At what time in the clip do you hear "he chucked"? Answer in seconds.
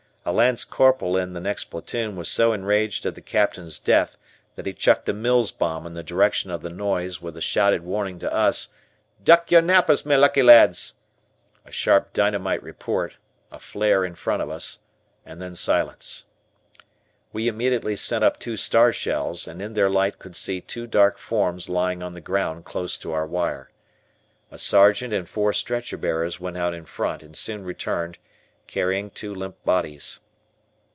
4.67-5.09